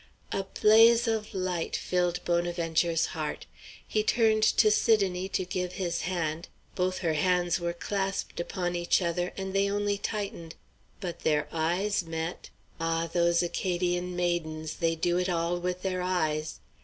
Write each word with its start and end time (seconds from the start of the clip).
A 0.31 0.45
blaze 0.45 1.07
of 1.07 1.31
light 1.35 1.75
filled 1.75 2.25
Bonaventure's 2.25 3.05
heart. 3.13 3.45
He 3.87 4.01
turned 4.01 4.41
to 4.41 4.71
Sidonie 4.71 5.29
to 5.29 5.45
give 5.45 5.73
his 5.73 6.01
hand 6.09 6.47
both 6.73 6.97
her 7.05 7.13
hands 7.13 7.59
were 7.59 7.71
clasped 7.73 8.39
upon 8.39 8.75
each 8.75 8.99
other, 8.99 9.31
and 9.37 9.53
they 9.53 9.69
only 9.69 9.99
tightened. 9.99 10.55
But 10.99 11.19
their 11.19 11.47
eyes 11.51 12.01
met 12.03 12.49
ah! 12.79 13.11
those 13.13 13.43
Acadian 13.43 14.15
maidens, 14.15 14.77
they 14.77 14.95
do 14.95 15.19
it 15.19 15.29
all 15.29 15.59
with 15.59 15.83
their 15.83 16.01
eyes! 16.01 16.61